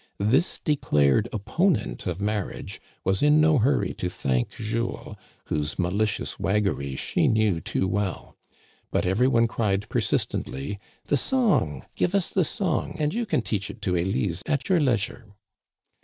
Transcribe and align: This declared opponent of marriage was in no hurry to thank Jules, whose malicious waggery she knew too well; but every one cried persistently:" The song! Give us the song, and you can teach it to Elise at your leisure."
This 0.17 0.57
declared 0.63 1.29
opponent 1.31 2.07
of 2.07 2.19
marriage 2.19 2.81
was 3.03 3.21
in 3.21 3.39
no 3.39 3.59
hurry 3.59 3.93
to 3.99 4.09
thank 4.09 4.49
Jules, 4.49 5.15
whose 5.45 5.77
malicious 5.77 6.39
waggery 6.39 6.95
she 6.95 7.27
knew 7.27 7.59
too 7.61 7.87
well; 7.87 8.35
but 8.89 9.05
every 9.05 9.27
one 9.27 9.47
cried 9.47 9.87
persistently:" 9.89 10.79
The 11.09 11.17
song! 11.17 11.85
Give 11.95 12.15
us 12.15 12.31
the 12.31 12.43
song, 12.43 12.95
and 12.97 13.13
you 13.13 13.27
can 13.27 13.43
teach 13.43 13.69
it 13.69 13.79
to 13.83 13.95
Elise 13.95 14.41
at 14.47 14.69
your 14.69 14.79
leisure." 14.79 15.35